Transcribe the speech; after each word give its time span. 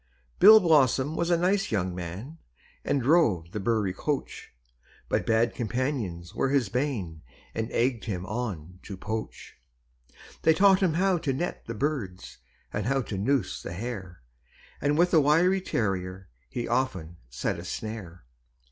Bill 0.39 0.59
Blossom 0.59 1.15
was 1.15 1.29
a 1.29 1.37
nice 1.37 1.71
young 1.71 1.93
man, 1.93 2.39
And 2.83 3.03
drove 3.03 3.51
the 3.51 3.59
Bury 3.59 3.93
coach; 3.93 4.51
But 5.09 5.27
bad 5.27 5.53
companions 5.53 6.33
were 6.33 6.49
his 6.49 6.69
bane, 6.69 7.21
And 7.53 7.71
egg'd 7.71 8.05
him 8.05 8.25
on 8.25 8.79
to 8.81 8.97
poach. 8.97 9.59
They 10.41 10.55
taught 10.55 10.81
him 10.81 10.95
how 10.95 11.19
to 11.19 11.33
net 11.33 11.67
the 11.67 11.75
birds, 11.75 12.39
And 12.73 12.87
how 12.87 13.03
to 13.03 13.15
noose 13.15 13.61
the 13.61 13.73
hare; 13.73 14.23
And 14.81 14.97
with 14.97 15.13
a 15.13 15.21
wiry 15.21 15.61
terrier, 15.61 16.29
He 16.49 16.67
often 16.67 17.17
set 17.29 17.59
a 17.59 17.63
snare. 17.63 18.25